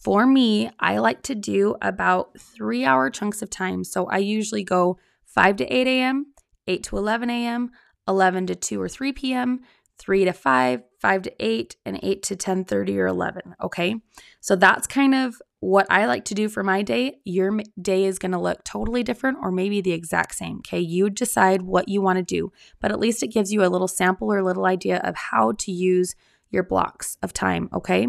[0.02, 3.84] For me, I like to do about three hour chunks of time.
[3.84, 6.34] So I usually go 5 to 8 a.m.,
[6.68, 7.72] 8 to 11 a.m.,
[8.08, 9.62] 11 to 2 or 3 p.m.,
[10.00, 13.56] 3 to 5, 5 to 8, and 8 to 10 30 or 11.
[13.62, 13.96] Okay.
[14.40, 17.20] So that's kind of what I like to do for my day.
[17.24, 20.58] Your day is going to look totally different or maybe the exact same.
[20.58, 20.80] Okay.
[20.80, 23.88] You decide what you want to do, but at least it gives you a little
[23.88, 26.16] sample or a little idea of how to use
[26.52, 28.08] your blocks of time, okay?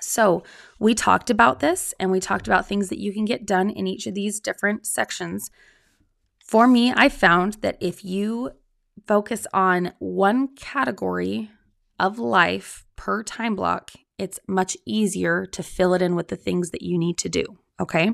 [0.00, 0.42] So,
[0.78, 3.86] we talked about this and we talked about things that you can get done in
[3.86, 5.50] each of these different sections.
[6.44, 8.50] For me, I found that if you
[9.06, 11.50] focus on one category
[11.98, 16.70] of life per time block, it's much easier to fill it in with the things
[16.70, 17.44] that you need to do.
[17.80, 18.12] Okay.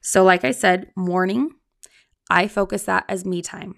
[0.00, 1.50] So, like I said, morning,
[2.30, 3.76] I focus that as me time.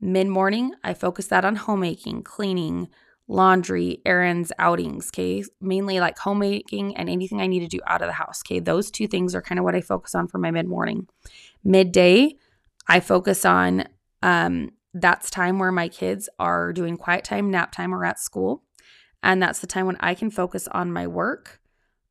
[0.00, 2.88] Mid morning, I focus that on homemaking, cleaning,
[3.30, 5.44] laundry, errands, outings, okay?
[5.60, 8.58] Mainly like homemaking and anything I need to do out of the house, okay?
[8.58, 11.06] Those two things are kind of what I focus on for my mid morning.
[11.62, 12.34] Midday,
[12.88, 13.84] I focus on
[14.22, 18.64] um, that's time where my kids are doing quiet time, nap time, or at school.
[19.22, 21.60] And that's the time when I can focus on my work,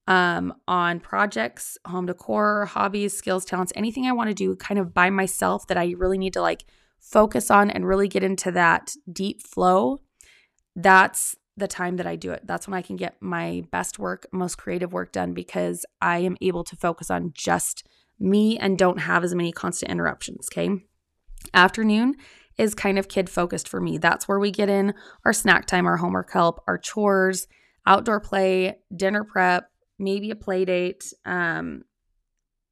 [0.07, 4.93] um, on projects, home decor, hobbies, skills, talents, anything I want to do kind of
[4.93, 6.63] by myself that I really need to like
[6.99, 9.99] focus on and really get into that deep flow
[10.75, 12.41] that's the time that I do it.
[12.45, 16.37] That's when I can get my best work, most creative work done because I am
[16.41, 17.85] able to focus on just
[18.19, 20.47] me and don't have as many constant interruptions.
[20.51, 20.69] Okay.
[21.53, 22.15] Afternoon
[22.57, 23.97] is kind of kid focused for me.
[23.97, 27.47] That's where we get in our snack time, our homework help, our chores,
[27.85, 31.83] outdoor play, dinner prep, maybe a play date, um,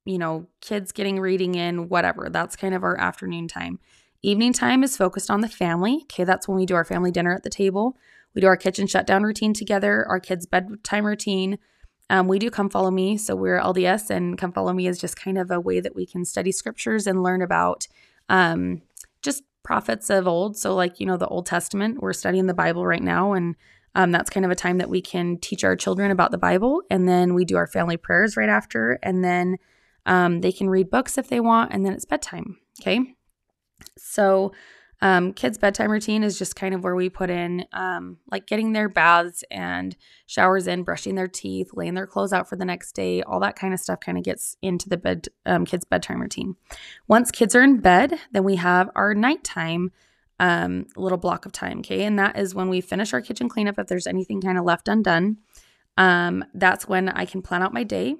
[0.04, 2.28] you know, kids getting reading in, whatever.
[2.30, 3.78] That's kind of our afternoon time.
[4.22, 6.00] Evening time is focused on the family.
[6.02, 7.96] Okay, that's when we do our family dinner at the table.
[8.34, 11.58] We do our kitchen shutdown routine together, our kids' bedtime routine.
[12.10, 13.16] Um, we do Come Follow Me.
[13.16, 16.06] So we're LDS, and Come Follow Me is just kind of a way that we
[16.06, 17.86] can study scriptures and learn about
[18.28, 18.82] um,
[19.22, 20.56] just prophets of old.
[20.56, 23.34] So, like, you know, the Old Testament, we're studying the Bible right now.
[23.34, 23.54] And
[23.94, 26.82] um, that's kind of a time that we can teach our children about the Bible.
[26.90, 28.98] And then we do our family prayers right after.
[29.02, 29.58] And then
[30.06, 31.72] um, they can read books if they want.
[31.72, 32.58] And then it's bedtime.
[32.80, 33.17] Okay.
[33.98, 34.52] So,
[35.00, 38.72] um, kids' bedtime routine is just kind of where we put in um, like getting
[38.72, 42.92] their baths and showers in, brushing their teeth, laying their clothes out for the next
[42.92, 43.22] day.
[43.22, 46.56] All that kind of stuff kind of gets into the bed um, kids' bedtime routine.
[47.06, 49.92] Once kids are in bed, then we have our nighttime
[50.40, 51.78] um, little block of time.
[51.78, 53.78] Okay, and that is when we finish our kitchen cleanup.
[53.78, 55.38] If there's anything kind of left undone,
[55.96, 58.16] um, that's when I can plan out my day.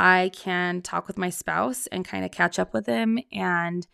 [0.00, 3.86] I can talk with my spouse and kind of catch up with him and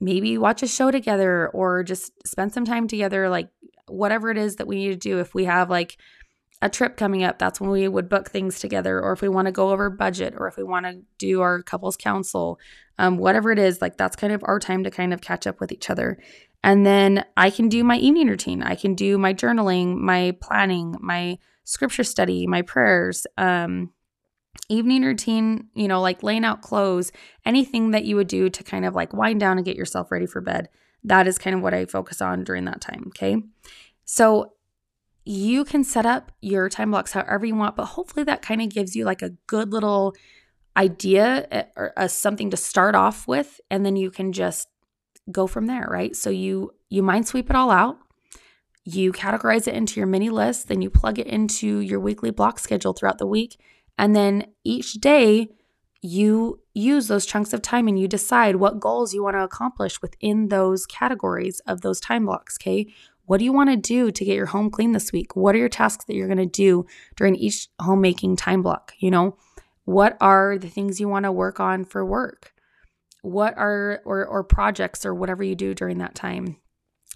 [0.00, 3.48] maybe watch a show together or just spend some time together like
[3.86, 5.18] whatever it is that we need to do.
[5.18, 5.98] If we have like
[6.62, 9.00] a trip coming up that's when we would book things together.
[9.00, 11.62] Or if we want to go over budget or if we want to do our
[11.62, 12.58] couples council
[12.98, 15.60] um, whatever it is like that's kind of our time to kind of catch up
[15.60, 16.18] with each other.
[16.62, 18.62] And then i can do my evening routine.
[18.62, 23.90] I can do my journaling my planning my scripture study my prayers um,
[24.68, 27.12] evening routine, you know, like laying out clothes,
[27.44, 30.26] anything that you would do to kind of like wind down and get yourself ready
[30.26, 30.68] for bed.
[31.04, 33.04] That is kind of what I focus on during that time.
[33.08, 33.42] Okay.
[34.04, 34.52] So
[35.24, 38.68] you can set up your time blocks however you want, but hopefully that kind of
[38.68, 40.14] gives you like a good little
[40.76, 44.68] idea eh, or uh, something to start off with and then you can just
[45.30, 46.16] go from there, right?
[46.16, 47.98] So you you mind sweep it all out.
[48.84, 52.58] You categorize it into your mini list, then you plug it into your weekly block
[52.58, 53.60] schedule throughout the week,
[53.98, 55.48] and then each day
[56.02, 60.00] you use those chunks of time and you decide what goals you want to accomplish
[60.00, 62.86] within those categories of those time blocks, okay?
[63.26, 65.36] What do you want to do to get your home clean this week?
[65.36, 69.10] What are your tasks that you're going to do during each homemaking time block, you
[69.10, 69.36] know?
[69.84, 72.52] What are the things you want to work on for work?
[73.22, 76.56] What are or or projects or whatever you do during that time?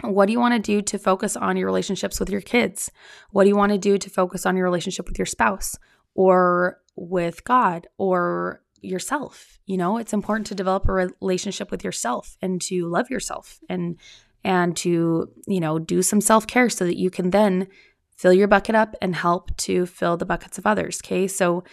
[0.03, 2.91] What do you want to do to focus on your relationships with your kids?
[3.31, 5.77] What do you want to do to focus on your relationship with your spouse
[6.15, 9.59] or with God or yourself?
[9.67, 13.99] You know, it's important to develop a relationship with yourself and to love yourself and
[14.47, 17.67] and to, you know, do some self-care so that you can then
[18.15, 21.27] fill your bucket up and help to fill the buckets of others, okay?
[21.27, 21.65] So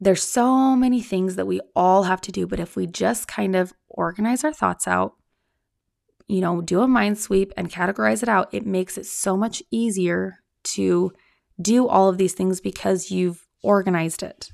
[0.00, 3.54] there's so many things that we all have to do, but if we just kind
[3.54, 5.14] of organize our thoughts out,
[6.26, 9.62] you know, do a mind sweep and categorize it out, it makes it so much
[9.70, 11.12] easier to
[11.60, 14.52] do all of these things because you've organized it.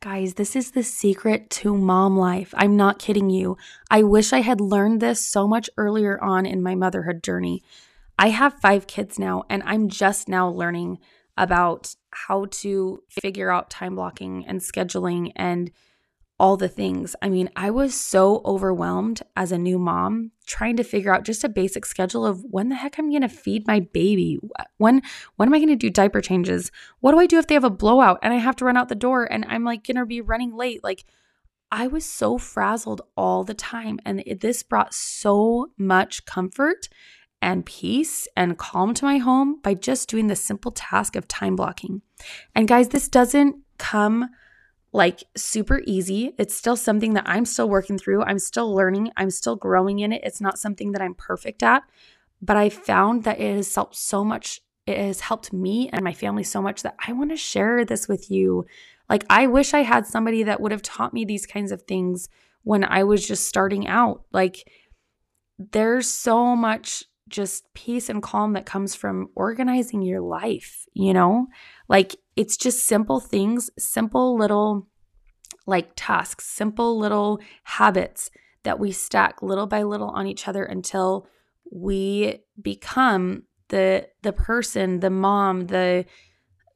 [0.00, 2.54] Guys, this is the secret to mom life.
[2.56, 3.58] I'm not kidding you.
[3.90, 7.62] I wish I had learned this so much earlier on in my motherhood journey.
[8.18, 11.00] I have five kids now, and I'm just now learning
[11.36, 15.70] about how to figure out time blocking and scheduling and
[16.40, 17.14] all the things.
[17.20, 21.44] I mean, I was so overwhelmed as a new mom trying to figure out just
[21.44, 24.38] a basic schedule of when the heck I'm going to feed my baby.
[24.78, 25.02] When
[25.36, 26.72] when am I going to do diaper changes?
[27.00, 28.88] What do I do if they have a blowout and I have to run out
[28.88, 30.82] the door and I'm like going to be running late?
[30.82, 31.04] Like
[31.70, 36.88] I was so frazzled all the time and it, this brought so much comfort
[37.42, 41.54] and peace and calm to my home by just doing the simple task of time
[41.54, 42.00] blocking.
[42.54, 44.30] And guys, this doesn't come
[44.92, 46.32] like super easy.
[46.38, 48.22] It's still something that I'm still working through.
[48.22, 49.12] I'm still learning.
[49.16, 50.22] I'm still growing in it.
[50.24, 51.82] It's not something that I'm perfect at,
[52.42, 54.60] but I found that it has helped so much.
[54.86, 58.08] It has helped me and my family so much that I want to share this
[58.08, 58.66] with you.
[59.08, 62.28] Like, I wish I had somebody that would have taught me these kinds of things
[62.62, 64.24] when I was just starting out.
[64.32, 64.68] Like,
[65.58, 71.46] there's so much just peace and calm that comes from organizing your life, you know?
[71.88, 74.88] Like it's just simple things, simple little
[75.66, 78.30] like tasks, simple little habits
[78.62, 81.28] that we stack little by little on each other until
[81.70, 86.06] we become the the person, the mom, the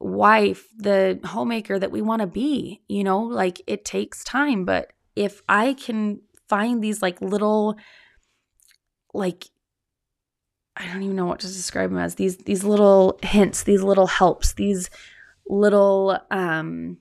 [0.01, 3.23] wife, the homemaker that we want to be, you know?
[3.23, 7.77] Like it takes time, but if I can find these like little
[9.15, 9.47] like
[10.77, 14.09] I don't even know what to describe them as these these little hints, these little
[14.09, 14.91] helps, these
[15.47, 16.99] little um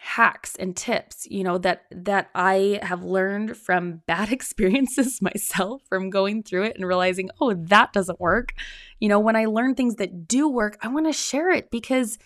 [0.00, 6.10] hacks and tips, you know, that that I have learned from bad experiences myself from
[6.10, 8.54] going through it and realizing, "Oh, that doesn't work."
[8.98, 12.18] You know, when I learn things that do work, I want to share it because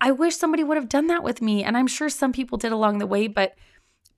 [0.00, 2.72] I wish somebody would have done that with me, and I'm sure some people did
[2.72, 3.52] along the way, but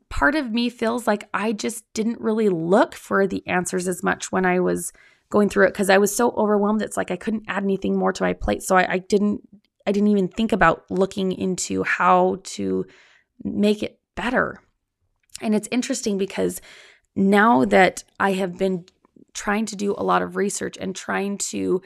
[0.08, 4.30] part of me feels like I just didn't really look for the answers as much
[4.30, 4.92] when I was
[5.30, 6.82] going through it because I was so overwhelmed.
[6.82, 8.62] It's like I couldn't add anything more to my plate.
[8.62, 9.40] So I, I didn't
[9.86, 12.86] I didn't even think about looking into how to
[13.42, 14.60] make it better.
[15.40, 16.60] And it's interesting because
[17.16, 18.86] now that I have been
[19.34, 21.82] trying to do a lot of research and trying to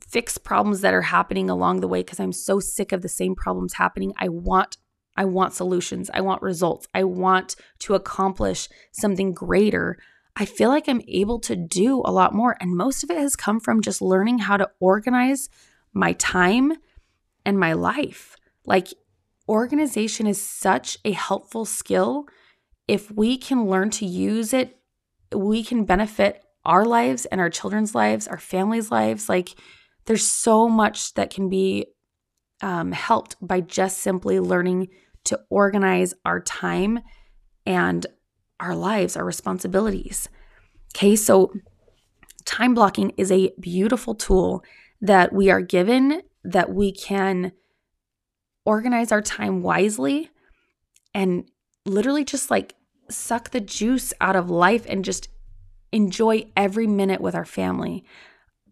[0.00, 3.34] fix problems that are happening along the way because I'm so sick of the same
[3.34, 4.12] problems happening.
[4.18, 4.76] I want
[5.14, 6.10] I want solutions.
[6.14, 6.86] I want results.
[6.94, 9.98] I want to accomplish something greater
[10.34, 12.56] I feel like I'm able to do a lot more.
[12.60, 15.48] And most of it has come from just learning how to organize
[15.92, 16.72] my time
[17.44, 18.36] and my life.
[18.64, 18.88] Like,
[19.48, 22.26] organization is such a helpful skill.
[22.88, 24.78] If we can learn to use it,
[25.34, 29.28] we can benefit our lives and our children's lives, our families' lives.
[29.28, 29.50] Like,
[30.06, 31.86] there's so much that can be
[32.60, 34.88] um, helped by just simply learning
[35.24, 37.00] to organize our time
[37.66, 38.06] and
[38.60, 40.28] our lives, our responsibilities.
[40.94, 41.52] Okay, so
[42.44, 44.64] time blocking is a beautiful tool
[45.02, 47.52] that we are given that we can
[48.64, 50.30] organize our time wisely
[51.12, 51.50] and
[51.84, 52.74] literally just like
[53.10, 55.28] suck the juice out of life and just
[55.90, 58.04] enjoy every minute with our family.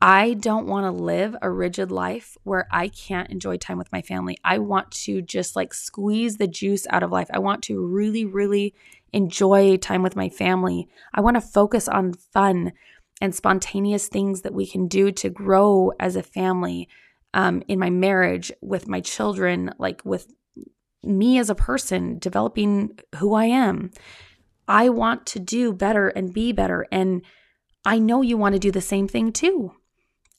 [0.01, 4.01] I don't want to live a rigid life where I can't enjoy time with my
[4.01, 4.39] family.
[4.43, 7.28] I want to just like squeeze the juice out of life.
[7.35, 8.74] I want to really, really
[9.12, 10.89] enjoy time with my family.
[11.12, 12.72] I want to focus on fun
[13.21, 16.89] and spontaneous things that we can do to grow as a family.
[17.33, 20.33] um, in my marriage, with my children, like with
[21.03, 23.91] me as a person, developing who I am.
[24.68, 26.87] I want to do better and be better.
[26.93, 27.23] And
[27.85, 29.73] I know you want to do the same thing too.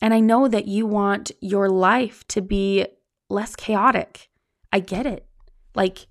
[0.01, 2.87] And I know that you want your life to be
[3.29, 4.29] less chaotic.
[4.71, 5.27] I get it.
[5.75, 6.07] Like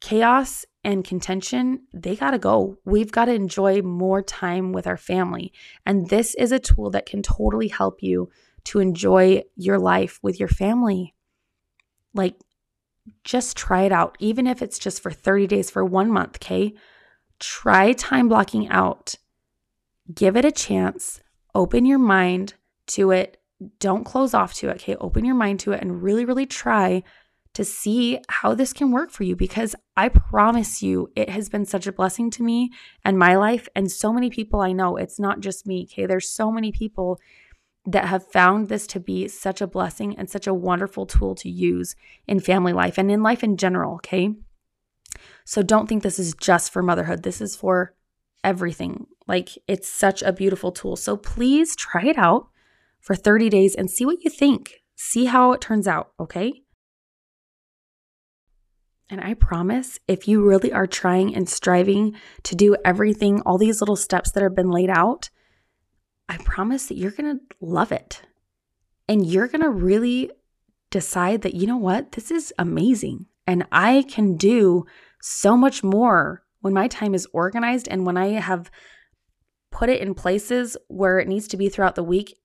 [0.00, 2.78] chaos and contention, they got to go.
[2.84, 5.52] We've got to enjoy more time with our family.
[5.86, 8.30] And this is a tool that can totally help you
[8.64, 11.14] to enjoy your life with your family.
[12.14, 12.36] Like,
[13.24, 16.74] just try it out, even if it's just for 30 days, for one month, okay?
[17.38, 19.16] Try time blocking out.
[20.12, 21.20] Give it a chance.
[21.54, 22.54] Open your mind
[22.88, 23.40] to it.
[23.78, 24.96] Don't close off to it, okay?
[24.96, 27.02] Open your mind to it and really, really try
[27.54, 31.66] to see how this can work for you because I promise you, it has been
[31.66, 32.70] such a blessing to me
[33.04, 34.96] and my life, and so many people I know.
[34.96, 36.06] It's not just me, okay?
[36.06, 37.20] There's so many people
[37.84, 41.50] that have found this to be such a blessing and such a wonderful tool to
[41.50, 41.96] use
[42.26, 44.34] in family life and in life in general, okay?
[45.44, 47.22] So don't think this is just for motherhood.
[47.22, 47.94] This is for
[48.44, 49.06] everything.
[49.26, 50.96] Like it's such a beautiful tool.
[50.96, 52.48] So please try it out
[53.00, 54.82] for 30 days and see what you think.
[54.94, 56.62] See how it turns out, okay?
[59.12, 63.82] And I promise if you really are trying and striving to do everything, all these
[63.82, 65.28] little steps that have been laid out,
[66.30, 68.22] I promise that you're going to love it.
[69.06, 70.30] And you're going to really
[70.90, 73.26] decide that, you know what, this is amazing.
[73.46, 74.86] And I can do
[75.20, 78.70] so much more when my time is organized and when I have
[79.70, 82.38] put it in places where it needs to be throughout the week.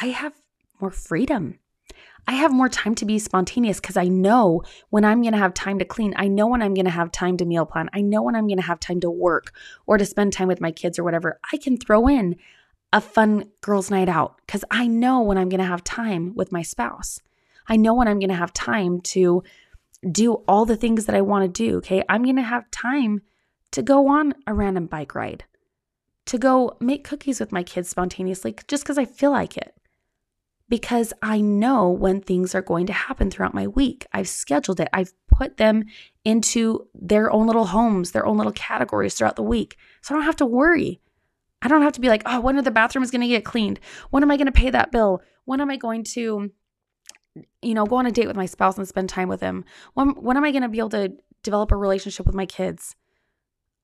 [0.00, 0.32] I have
[0.80, 1.60] more freedom.
[2.26, 5.54] I have more time to be spontaneous because I know when I'm going to have
[5.54, 6.14] time to clean.
[6.16, 7.90] I know when I'm going to have time to meal plan.
[7.92, 9.52] I know when I'm going to have time to work
[9.86, 11.40] or to spend time with my kids or whatever.
[11.52, 12.36] I can throw in
[12.92, 16.52] a fun girls' night out because I know when I'm going to have time with
[16.52, 17.20] my spouse.
[17.66, 19.42] I know when I'm going to have time to
[20.10, 21.78] do all the things that I want to do.
[21.78, 22.02] Okay.
[22.08, 23.22] I'm going to have time
[23.72, 25.44] to go on a random bike ride,
[26.26, 29.74] to go make cookies with my kids spontaneously just because I feel like it.
[30.68, 34.06] Because I know when things are going to happen throughout my week.
[34.12, 35.84] I've scheduled it, I've put them
[36.24, 39.76] into their own little homes, their own little categories throughout the week.
[40.00, 41.00] So I don't have to worry.
[41.62, 43.80] I don't have to be like, oh, when are the bathrooms going to get cleaned?
[44.10, 45.22] When am I going to pay that bill?
[45.44, 46.50] When am I going to,
[47.62, 49.64] you know, go on a date with my spouse and spend time with him?
[49.94, 52.96] When, when am I going to be able to develop a relationship with my kids?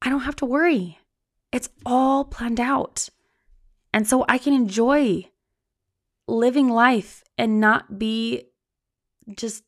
[0.02, 0.98] I don't have to worry.
[1.52, 3.08] It's all planned out.
[3.92, 5.30] And so I can enjoy
[6.28, 8.44] living life and not be
[9.36, 9.64] just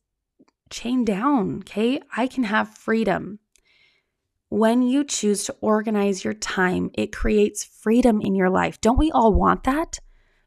[0.69, 1.57] chained down.
[1.59, 1.99] Okay.
[2.15, 3.39] I can have freedom.
[4.49, 8.81] When you choose to organize your time, it creates freedom in your life.
[8.81, 9.99] Don't we all want that?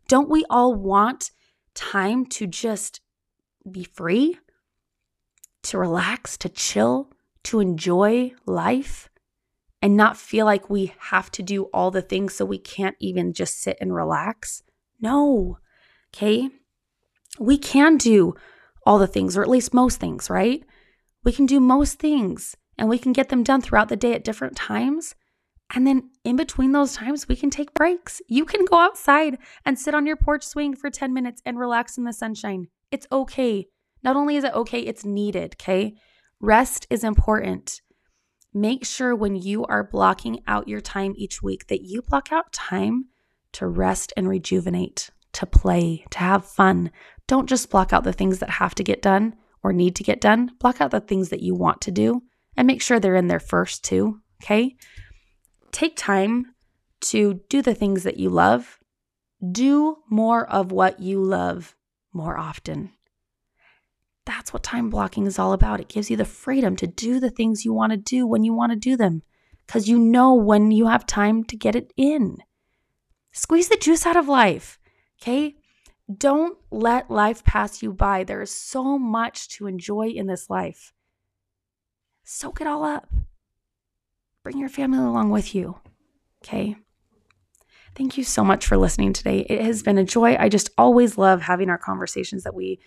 [0.09, 1.31] Don't we all want
[1.75, 3.01] time to just
[3.71, 4.39] be free,
[5.63, 7.11] to relax, to chill,
[7.45, 9.09] to enjoy life,
[9.81, 13.33] and not feel like we have to do all the things so we can't even
[13.33, 14.63] just sit and relax?
[15.01, 15.59] No.
[16.15, 16.49] Okay.
[17.41, 18.35] We can do
[18.87, 20.63] all the things, or at least most things, right?
[21.25, 24.25] We can do most things and we can get them done throughout the day at
[24.25, 25.15] different times.
[25.75, 28.21] And then in between those times, we can take breaks.
[28.29, 31.97] You can go outside and sit on your porch swing for 10 minutes and relax
[31.99, 32.69] in the sunshine.
[32.91, 33.67] It's okay.
[34.03, 35.95] Not only is it okay, it's needed, okay?
[36.41, 37.81] Rest is important.
[38.53, 42.53] Make sure when you are blocking out your time each week that you block out
[42.53, 43.07] time
[43.53, 46.91] to rest and rejuvenate, to play, to have fun.
[47.27, 50.21] Don't just block out the things that have to get done or need to get
[50.21, 50.53] done.
[50.59, 52.23] Block out the things that you want to do
[52.57, 54.21] and make sure they're in there first too.
[54.43, 54.77] Okay.
[55.73, 56.55] Take time
[57.03, 58.79] to do the things that you love.
[59.51, 61.75] Do more of what you love
[62.13, 62.93] more often.
[64.27, 65.81] That's what time blocking is all about.
[65.81, 68.55] It gives you the freedom to do the things you want to do when you
[68.55, 69.23] want to do them
[69.67, 72.39] because you know when you have time to get it in.
[73.33, 74.79] Squeeze the juice out of life.
[75.21, 75.57] Okay.
[76.15, 78.25] Don't let life pass you by.
[78.25, 80.93] There is so much to enjoy in this life.
[82.25, 83.09] Soak it all up.
[84.43, 85.79] Bring your family along with you.
[86.45, 86.77] Okay.
[87.95, 89.41] Thank you so much for listening today.
[89.49, 90.37] It has been a joy.
[90.39, 92.81] I just always love having our conversations that we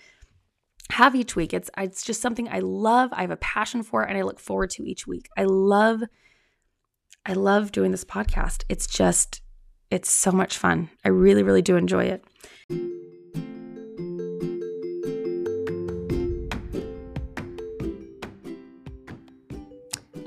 [0.92, 1.54] have each week.
[1.54, 3.10] It's it's just something I love.
[3.14, 5.30] I have a passion for and I look forward to each week.
[5.38, 6.04] I love
[7.26, 8.64] I love doing this podcast.
[8.70, 9.42] It's just
[9.90, 10.90] it's so much fun.
[11.06, 12.24] I really really do enjoy it.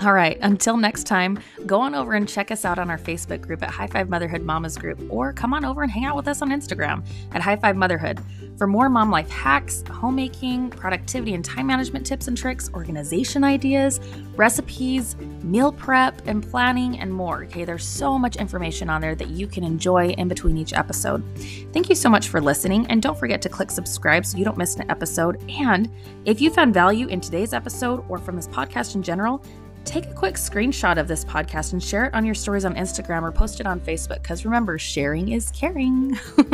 [0.03, 3.43] All right, until next time, go on over and check us out on our Facebook
[3.43, 6.27] group at High Five Motherhood Mamas Group, or come on over and hang out with
[6.27, 8.19] us on Instagram at High Five Motherhood.
[8.57, 14.01] For more mom life hacks, homemaking, productivity and time management tips and tricks, organization ideas,
[14.37, 17.45] recipes, meal prep and planning, and more.
[17.45, 21.23] Okay, there's so much information on there that you can enjoy in between each episode.
[21.75, 24.57] Thank you so much for listening, and don't forget to click subscribe so you don't
[24.57, 25.43] miss an episode.
[25.51, 25.91] And
[26.25, 29.45] if you found value in today's episode or from this podcast in general,
[29.85, 33.22] take a quick screenshot of this podcast and share it on your stories on Instagram
[33.22, 36.18] or post it on Facebook because remember, sharing is caring.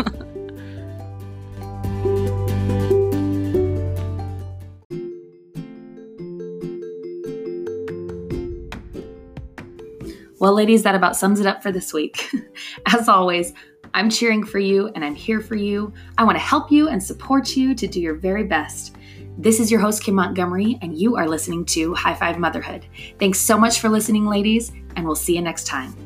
[10.39, 12.31] well, ladies, that about sums it up for this week.
[12.87, 13.53] As always,
[13.95, 15.93] I'm cheering for you and I'm here for you.
[16.19, 18.96] I want to help you and support you to do your very best.
[19.39, 22.87] This is your host, Kim Montgomery, and you are listening to High Five Motherhood.
[23.19, 26.06] Thanks so much for listening, ladies, and we'll see you next time.